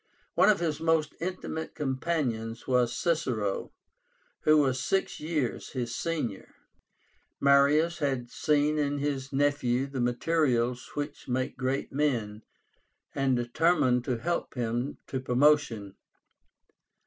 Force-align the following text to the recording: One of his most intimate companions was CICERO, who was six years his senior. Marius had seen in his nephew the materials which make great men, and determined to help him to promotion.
One 0.33 0.49
of 0.49 0.59
his 0.59 0.79
most 0.79 1.13
intimate 1.21 1.75
companions 1.75 2.65
was 2.65 2.91
CICERO, 2.97 3.71
who 4.45 4.57
was 4.57 4.83
six 4.83 5.19
years 5.19 5.73
his 5.73 5.93
senior. 5.95 6.55
Marius 7.39 7.99
had 7.99 8.31
seen 8.31 8.79
in 8.79 8.97
his 8.97 9.31
nephew 9.31 9.85
the 9.85 10.01
materials 10.01 10.89
which 10.95 11.27
make 11.27 11.55
great 11.55 11.91
men, 11.93 12.41
and 13.13 13.35
determined 13.35 14.03
to 14.05 14.17
help 14.17 14.55
him 14.55 14.97
to 15.05 15.19
promotion. 15.19 15.93